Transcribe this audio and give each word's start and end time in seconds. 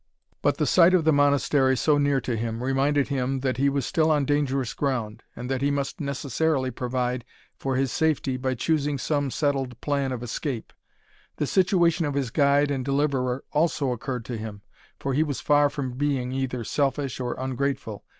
But 0.41 0.57
the 0.57 0.65
sight 0.65 0.95
of 0.95 1.03
the 1.03 1.13
Monastery 1.13 1.77
so 1.77 1.99
near 1.99 2.19
to 2.21 2.35
him, 2.35 2.63
reminded, 2.63 3.09
him 3.09 3.41
that 3.41 3.57
he 3.57 3.69
was 3.69 3.85
still 3.85 4.09
on 4.09 4.25
dangerous 4.25 4.73
ground, 4.73 5.21
and 5.35 5.47
that 5.47 5.61
he 5.61 5.69
must 5.69 6.01
necessarily 6.01 6.71
provide 6.71 7.23
for 7.59 7.75
his 7.75 7.91
safety 7.91 8.35
by 8.35 8.55
choosing 8.55 8.97
some 8.97 9.29
settled 9.29 9.79
plan 9.79 10.11
of 10.11 10.23
escape. 10.23 10.73
The 11.35 11.45
situation 11.45 12.07
of 12.07 12.15
his 12.15 12.31
guide 12.31 12.71
and 12.71 12.83
deliverer 12.83 13.43
also 13.51 13.91
occurred 13.91 14.25
to 14.25 14.37
him, 14.37 14.63
for 14.99 15.13
he 15.13 15.21
was 15.21 15.39
far 15.39 15.69
from 15.69 15.91
being 15.93 16.31
either 16.31 16.63
selfish 16.63 17.19
or 17.19 17.35
ungrateful. 17.37 18.03